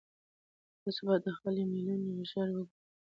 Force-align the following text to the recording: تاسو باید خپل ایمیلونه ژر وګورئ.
تاسو 0.81 1.01
باید 1.07 1.35
خپل 1.37 1.53
ایمیلونه 1.57 2.09
ژر 2.31 2.49
وګورئ. 2.53 2.77